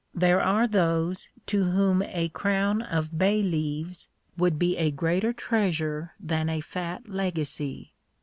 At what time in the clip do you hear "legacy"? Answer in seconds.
7.07-7.93